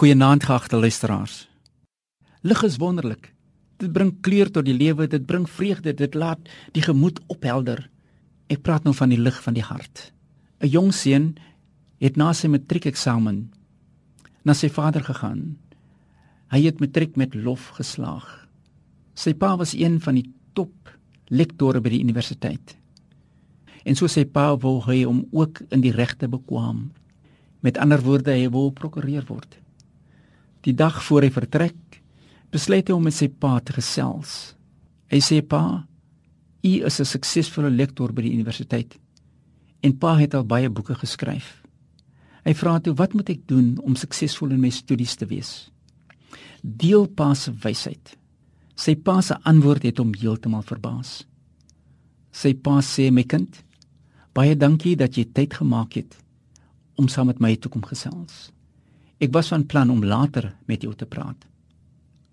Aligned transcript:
Goeienaand 0.00 0.46
geagte 0.48 0.76
luisteraars. 0.76 1.48
Lig 2.40 2.62
is 2.62 2.78
wonderlik. 2.80 3.34
Dit 3.76 3.92
bring 3.92 4.14
kleur 4.24 4.48
tot 4.48 4.64
die 4.64 4.72
lewe, 4.72 5.04
dit 5.12 5.26
bring 5.28 5.44
vreugde, 5.44 5.92
dit 5.92 6.16
laat 6.16 6.48
die 6.72 6.80
gemoed 6.80 7.20
ophelder. 7.28 7.82
Ek 8.48 8.62
praat 8.64 8.88
nou 8.88 8.94
van 8.96 9.12
die 9.12 9.20
lig 9.20 9.42
van 9.44 9.58
die 9.58 9.66
hart. 9.66 10.06
'n 10.64 10.72
Jong 10.72 10.88
seun 10.96 11.36
het 12.00 12.16
na 12.16 12.32
sy 12.32 12.48
matriekeksamen 12.48 13.52
na 14.42 14.54
sy 14.54 14.72
vader 14.72 15.04
gegaan. 15.04 15.58
Hy 16.48 16.64
het 16.64 16.80
matriek 16.80 17.16
met 17.16 17.34
lof 17.34 17.68
geslaag. 17.76 18.48
Sy 19.14 19.34
pa 19.34 19.56
was 19.56 19.76
een 19.76 20.00
van 20.00 20.14
die 20.14 20.32
top 20.54 20.96
lektore 21.28 21.80
by 21.80 21.90
die 21.90 22.00
universiteit. 22.00 22.76
En 23.84 23.94
so 23.94 24.06
sê 24.06 24.24
pa 24.24 24.56
wou 24.56 24.80
hy 24.80 25.04
om 25.04 25.26
ook 25.30 25.60
in 25.68 25.80
die 25.80 25.92
regte 25.92 26.28
bekwam. 26.28 26.88
Met 27.60 27.76
ander 27.76 28.00
woorde, 28.00 28.32
hy 28.32 28.48
wou 28.48 28.70
prokureur 28.72 29.28
word. 29.28 29.60
Die 30.66 30.74
dag 30.76 30.98
voor 31.04 31.24
hy 31.24 31.30
vertrek, 31.32 32.00
besluit 32.52 32.88
hy 32.88 32.96
om 32.96 33.06
met 33.06 33.16
sy 33.16 33.30
pa 33.32 33.58
te 33.64 33.72
gesels. 33.72 34.54
Hy 35.10 35.20
sê 35.24 35.40
pa, 35.40 35.86
u 36.62 36.72
is 36.84 37.00
'n 37.00 37.04
suksesvolle 37.04 37.70
lektor 37.70 38.12
by 38.12 38.22
die 38.22 38.34
universiteit 38.34 38.98
en 39.82 39.96
pa 39.96 40.16
het 40.16 40.34
al 40.34 40.44
baie 40.44 40.68
boeke 40.68 40.94
geskryf. 40.94 41.62
Hy 42.44 42.54
vra 42.54 42.78
toe, 42.78 42.94
"Wat 42.94 43.14
moet 43.14 43.30
ek 43.30 43.46
doen 43.46 43.78
om 43.82 43.96
suksesvol 43.96 44.50
in 44.50 44.60
my 44.60 44.70
studies 44.70 45.16
te 45.16 45.26
wees?" 45.26 45.70
Deel 46.62 47.06
pa 47.06 47.34
se 47.34 47.52
wysheid. 47.52 48.16
Sy 48.76 48.94
pa 48.94 49.20
se 49.20 49.34
antwoord 49.42 49.82
het 49.82 49.98
hom 49.98 50.12
heeltemal 50.14 50.62
verbaas. 50.62 51.24
Sy 52.32 52.52
pa 52.52 52.80
sê, 52.80 53.10
"My 53.10 53.22
kind, 53.22 53.64
baie 54.34 54.54
dankie 54.54 54.96
dat 54.96 55.14
jy 55.16 55.24
tyd 55.24 55.54
gemaak 55.54 55.94
het 55.94 56.16
om 56.96 57.08
saam 57.08 57.26
met 57.26 57.40
my 57.40 57.56
toe 57.56 57.70
kom 57.70 57.82
gesels." 57.82 58.52
Ek 59.20 59.32
was 59.36 59.50
van 59.52 59.66
plan 59.68 59.90
om 59.92 60.04
later 60.04 60.54
met 60.66 60.82
jou 60.82 60.94
te 60.96 61.06
praat. 61.06 61.36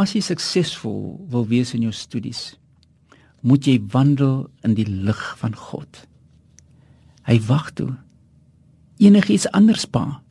As 0.00 0.14
jy 0.16 0.22
suksesvol 0.24 1.26
wil 1.28 1.44
wees 1.50 1.74
in 1.76 1.84
jou 1.84 1.92
studies, 1.92 2.54
moet 3.44 3.66
jy 3.68 3.76
wandel 3.92 4.46
in 4.64 4.76
die 4.78 4.88
lig 4.88 5.20
van 5.40 5.52
God. 5.56 6.04
Hy 7.28 7.36
wag 7.48 7.70
toe. 7.76 7.92
Enigiets 9.00 9.48
anders 9.56 9.84
pa? 9.84 10.22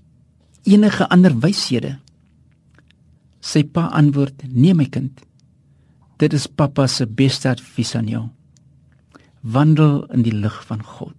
Enige 0.65 1.05
ander 1.13 1.35
wyshede? 1.41 1.97
Sy 3.39 3.63
pa 3.63 3.87
antwoord: 3.95 4.43
"Nee 4.49 4.73
my 4.73 4.85
kind. 4.85 5.21
Dit 6.17 6.33
is 6.33 6.47
pappa 6.47 6.87
se 6.87 7.05
beste 7.05 7.49
advies 7.49 7.95
aan 7.95 8.07
jou. 8.07 8.29
Wandel 9.41 10.05
in 10.11 10.21
die 10.23 10.35
lig 10.35 10.65
van 10.65 10.83
God." 10.83 11.15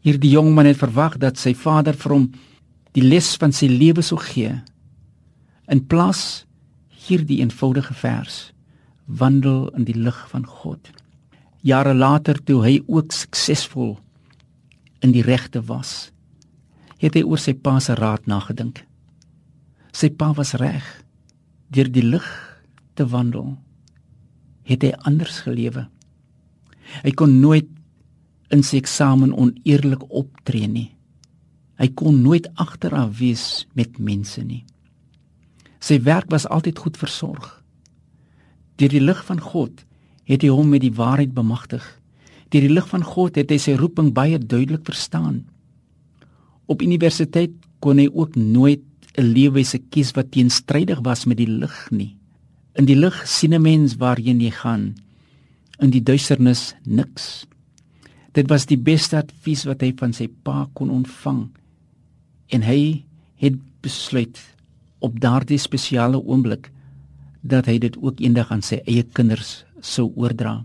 Hierdie 0.00 0.30
jong 0.30 0.54
man 0.54 0.66
het 0.66 0.78
verwag 0.78 1.18
dat 1.18 1.38
sy 1.38 1.54
vader 1.54 1.94
vir 1.94 2.12
hom 2.12 2.30
die 2.98 3.06
les 3.06 3.36
van 3.38 3.54
sy 3.54 3.68
lewe 3.70 4.02
sou 4.02 4.18
gee. 4.18 4.56
In 5.70 5.84
plaas 5.86 6.44
hierdie 7.06 7.40
eenvoudige 7.44 7.94
vers 7.94 8.48
wandel 9.20 9.68
in 9.78 9.86
die 9.88 9.96
lig 9.96 10.18
van 10.32 10.44
God. 10.44 10.90
Jare 11.64 11.94
later 11.94 12.38
toe 12.44 12.60
hy 12.64 12.74
ook 12.86 13.14
suksesvol 13.14 13.96
in 15.04 15.14
die 15.14 15.22
regte 15.24 15.62
was, 15.68 16.10
het 16.98 17.14
hy 17.14 17.22
oor 17.22 17.40
sy 17.40 17.54
pa 17.54 17.78
se 17.80 17.94
raad 17.96 18.26
nagedink. 18.28 18.82
Sy 19.94 20.10
pa 20.10 20.32
was 20.36 20.56
reg 20.58 20.84
deur 21.72 21.88
die 21.92 22.04
lig 22.04 22.26
te 22.98 23.06
wandel. 23.08 23.54
Het 24.68 24.84
hy 24.84 24.92
anders 25.08 25.42
gelewe. 25.46 25.86
Hy 27.04 27.12
kon 27.16 27.38
nooit 27.40 27.68
in 28.52 28.64
sy 28.64 28.80
eksamen 28.80 29.34
oneerlik 29.36 30.04
optree 30.08 30.68
nie. 30.68 30.88
Hy 31.78 31.92
kon 31.94 32.22
nooit 32.24 32.48
agteraf 32.58 33.18
wees 33.20 33.66
met 33.78 34.00
mense 34.02 34.42
nie. 34.42 34.64
Sy 35.78 36.00
werk 36.02 36.26
was 36.34 36.48
altyd 36.50 36.78
goed 36.82 36.98
versorg. 36.98 37.46
Deur 38.78 38.90
die 38.90 39.02
lig 39.02 39.20
van 39.26 39.38
God 39.42 39.84
het 40.28 40.42
hy 40.42 40.50
hom 40.50 40.72
met 40.74 40.82
die 40.82 40.94
waarheid 40.94 41.30
bemagtig. 41.36 41.84
Deur 42.50 42.66
die 42.66 42.72
lig 42.72 42.88
van 42.90 43.06
God 43.06 43.38
het 43.38 43.52
hy 43.54 43.60
sy 43.62 43.76
roeping 43.78 44.10
baie 44.14 44.38
duidelik 44.38 44.84
verstaan. 44.88 45.44
Op 46.66 46.82
universiteit 46.82 47.54
kon 47.80 48.02
hy 48.02 48.08
ook 48.10 48.34
nooit 48.36 48.82
'n 49.18 49.32
leefwyse 49.34 49.78
kies 49.90 50.12
wat 50.14 50.30
teenstrydig 50.30 51.00
was 51.02 51.26
met 51.26 51.38
die 51.38 51.50
lig 51.50 51.90
nie. 51.90 52.16
In 52.74 52.86
die 52.86 52.98
lig 52.98 53.26
sien 53.26 53.54
'n 53.54 53.62
mens 53.62 53.96
waarheen 53.96 54.40
jy 54.40 54.50
gaan. 54.50 54.94
In 55.78 55.90
die 55.90 56.02
duisternis 56.02 56.74
niks. 56.84 57.46
Dit 58.32 58.48
was 58.48 58.66
die 58.66 58.78
beste 58.78 59.16
advies 59.16 59.64
wat 59.64 59.80
hy 59.80 59.92
van 59.96 60.12
sy 60.12 60.28
pa 60.42 60.68
kon 60.74 60.90
ontvang 60.90 61.50
en 62.48 62.62
hy 62.62 63.04
het 63.38 63.56
besluit 63.84 64.38
op 64.98 65.20
daardie 65.20 65.58
spesiale 65.58 66.18
oomblik 66.18 66.70
dat 67.40 67.68
hy 67.70 67.78
dit 67.78 67.96
ook 68.02 68.20
eendag 68.20 68.50
aan 68.52 68.64
sy 68.64 68.80
eie 68.84 69.04
kinders 69.14 69.62
sou 69.80 70.10
oordra. 70.16 70.64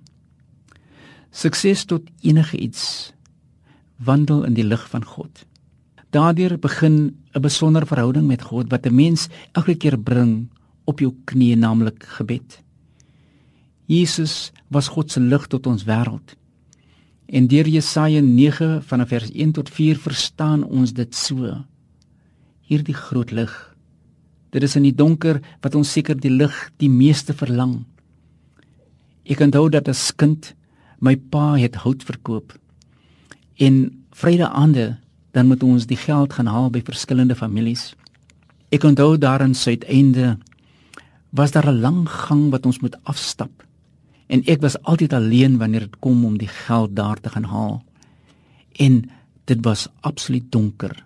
Sukses 1.33 1.85
tot 1.89 2.07
enige 2.21 2.57
iets 2.57 3.13
wandel 3.97 4.43
in 4.47 4.57
die 4.57 4.65
lig 4.65 4.83
van 4.89 5.05
God. 5.05 5.45
Daardeur 6.13 6.57
begin 6.59 7.15
'n 7.33 7.41
besondere 7.41 7.85
verhouding 7.85 8.27
met 8.27 8.41
God 8.41 8.69
wat 8.69 8.85
'n 8.85 8.95
mens 8.95 9.29
elke 9.51 9.75
keer 9.75 9.97
bring 9.97 10.49
op 10.85 10.99
jou 10.99 11.13
knieë 11.25 11.55
naamlik 11.55 12.03
gebed. 12.03 12.61
Jesus 13.85 14.51
was 14.67 14.87
God 14.87 15.11
se 15.11 15.19
lig 15.19 15.47
tot 15.47 15.67
ons 15.67 15.83
wêreld. 15.83 16.35
En 17.25 17.47
deur 17.47 17.67
Jesaja 17.67 18.21
9 18.21 18.83
vanaf 18.83 19.07
vers 19.07 19.31
1 19.31 19.51
tot 19.51 19.69
4 19.69 19.97
verstaan 19.97 20.63
ons 20.63 20.93
dit 20.93 21.15
so 21.15 21.65
hierdie 22.67 22.95
groot 22.95 23.31
lig. 23.31 23.51
Dit 24.53 24.63
is 24.63 24.75
in 24.77 24.85
die 24.85 24.95
donker 24.95 25.41
wat 25.63 25.75
ons 25.75 25.91
seker 25.91 26.17
die 26.19 26.31
lig 26.31 26.53
die 26.81 26.89
meeste 26.89 27.33
verlang. 27.33 27.83
Ek 29.25 29.41
onthou 29.41 29.69
dat 29.73 29.89
as 29.89 30.11
kind 30.15 30.53
my 31.03 31.15
pa 31.17 31.55
het 31.59 31.81
hout 31.83 32.03
verkoop. 32.05 32.53
En 33.59 34.05
Vrydaande 34.13 34.97
dan 35.33 35.49
moet 35.49 35.63
ons 35.65 35.87
die 35.89 35.97
geld 35.97 36.35
gaan 36.37 36.51
haal 36.51 36.69
by 36.69 36.83
verskillende 36.85 37.35
families. 37.35 37.93
Ek 38.69 38.85
onthou 38.85 39.17
daar 39.17 39.41
in 39.41 39.55
Suideinde 39.57 40.37
was 41.33 41.51
daar 41.51 41.67
'n 41.71 41.81
lang 41.81 42.05
gang 42.09 42.51
wat 42.51 42.65
ons 42.65 42.79
moet 42.79 42.95
afstap. 43.03 43.65
En 44.27 44.43
ek 44.45 44.61
was 44.61 44.77
altyd 44.81 45.13
alleen 45.13 45.57
wanneer 45.57 45.79
dit 45.89 45.99
kom 45.99 46.25
om 46.25 46.37
die 46.37 46.47
geld 46.47 46.95
daar 46.95 47.19
te 47.19 47.29
gaan 47.29 47.43
haal. 47.43 47.83
En 48.77 49.09
dit 49.45 49.59
was 49.65 49.87
absoluut 50.01 50.51
donker 50.51 51.03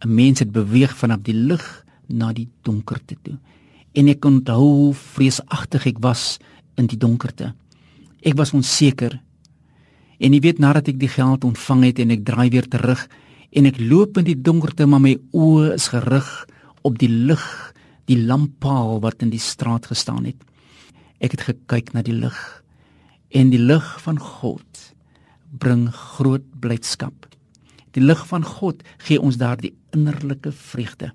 'n 0.00 0.14
mens 0.14 0.38
het 0.38 0.52
beweeg 0.52 0.96
vanaf 0.96 1.20
die 1.22 1.34
lig 1.34 1.84
na 2.08 2.32
die 2.32 2.48
donkerte 2.62 3.16
toe. 3.22 3.38
En 3.92 4.08
ek 4.08 4.24
onthou 4.24 4.62
hoe 4.62 4.94
vreesagtig 4.94 5.86
ek 5.86 5.98
was 6.00 6.38
in 6.74 6.86
die 6.86 6.98
donkerte. 6.98 7.54
Ek 8.22 8.36
was 8.36 8.52
onseker. 8.52 9.20
En 10.20 10.32
jy 10.32 10.40
weet 10.40 10.58
nadat 10.58 10.88
ek 10.88 10.98
die 11.00 11.08
geld 11.08 11.44
ontvang 11.44 11.84
het 11.84 11.98
en 11.98 12.10
ek 12.10 12.24
draai 12.24 12.50
weer 12.50 12.68
terug 12.68 13.08
en 13.50 13.66
ek 13.66 13.80
loop 13.80 14.18
in 14.18 14.24
die 14.24 14.40
donkerte 14.40 14.86
maar 14.86 15.00
my 15.00 15.16
oë 15.32 15.74
is 15.74 15.88
gerig 15.88 16.28
op 16.82 16.98
die 16.98 17.10
lig, 17.10 17.44
die 18.06 18.20
lamppaal 18.26 19.00
wat 19.00 19.22
in 19.22 19.30
die 19.30 19.42
straat 19.42 19.86
gestaan 19.86 20.24
het. 20.24 20.38
Ek 21.20 21.32
het 21.36 21.44
gekyk 21.48 21.92
na 21.92 22.02
die 22.02 22.16
lig 22.16 22.38
en 23.30 23.50
die 23.50 23.60
lig 23.60 23.86
van 24.02 24.18
God 24.18 24.94
bring 25.50 25.88
groot 25.92 26.44
blydskap. 26.60 27.26
Die 27.96 28.02
lig 28.02 28.20
van 28.30 28.44
God 28.46 28.82
gee 29.06 29.20
ons 29.20 29.38
daardie 29.40 29.74
innerlike 29.96 30.52
vreugde. 30.52 31.10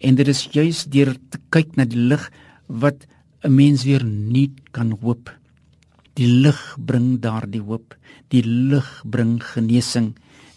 En 0.00 0.16
dit 0.16 0.28
is 0.28 0.48
juis 0.52 0.84
deur 0.92 1.14
te 1.30 1.40
kyk 1.50 1.76
na 1.76 1.84
die 1.84 2.00
lig 2.00 2.30
wat 2.66 3.06
'n 3.44 3.54
mens 3.54 3.84
weer 3.84 4.04
nuut 4.04 4.56
kan 4.72 4.90
hoop. 5.00 5.30
Die 6.14 6.26
lig 6.26 6.76
bring 6.78 7.20
daardie 7.20 7.60
hoop. 7.60 7.96
Die 8.28 8.42
lig 8.42 9.02
bring 9.04 9.42
genesing. 9.42 10.14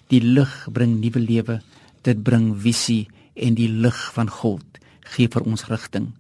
Die 0.08 0.22
lig 0.22 0.68
bring 0.72 1.00
nuwe 1.00 1.20
lewe. 1.20 1.62
Dit 2.02 2.24
bring 2.24 2.56
visie 2.56 3.08
en 3.36 3.56
die 3.56 3.70
lig 3.70 4.14
van 4.14 4.30
God 4.30 4.64
gee 5.14 5.28
vir 5.28 5.46
ons 5.46 5.68
rigting. 5.68 6.14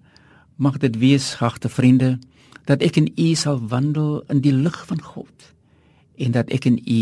Mag 0.57 0.77
dit 0.77 0.97
wees, 0.99 1.33
gagte 1.39 1.69
vriende, 1.69 2.17
dat 2.65 2.83
ek 2.85 2.97
en 2.97 3.07
u 3.17 3.35
sal 3.35 3.61
wandel 3.71 4.23
in 4.29 4.41
die 4.41 4.53
lig 4.53 4.85
van 4.87 5.01
God 5.01 5.53
en 6.19 6.35
dat 6.35 6.49
ek 6.51 6.65
en 6.65 6.77
u 6.77 7.01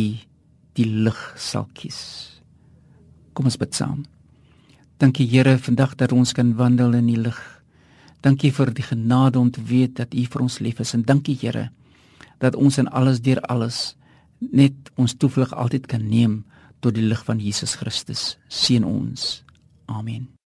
die 0.77 0.85
lig 0.85 1.17
sal 1.35 1.67
kies. 1.73 1.99
Kom 3.33 3.49
ons 3.49 3.59
bid 3.59 3.75
saam. 3.75 4.05
Dankie 4.97 5.27
Here 5.29 5.57
vandag 5.61 5.95
dat 5.97 6.13
ons 6.15 6.33
kan 6.33 6.55
wandel 6.57 6.95
in 6.97 7.09
die 7.09 7.19
lig. 7.19 7.37
Dankie 8.25 8.51
vir 8.53 8.73
die 8.73 8.85
genade 8.85 9.39
om 9.39 9.51
te 9.53 9.61
weet 9.61 9.97
dat 9.99 10.13
U 10.13 10.23
vir 10.25 10.45
ons 10.45 10.59
lief 10.59 10.81
is 10.81 10.93
en 10.97 11.05
dankie 11.05 11.37
Here 11.37 11.69
dat 12.41 12.55
ons 12.55 12.77
in 12.77 12.89
alles 12.93 13.21
deur 13.25 13.41
alles 13.49 13.95
net 14.39 14.91
ons 14.95 15.17
toevlug 15.17 15.53
altyd 15.53 15.89
kan 15.89 16.05
neem 16.05 16.43
tot 16.79 16.93
die 16.93 17.05
lig 17.05 17.23
van 17.25 17.41
Jesus 17.41 17.77
Christus. 17.81 18.37
Seën 18.47 18.85
ons. 18.85 19.43
Amen. 19.85 20.36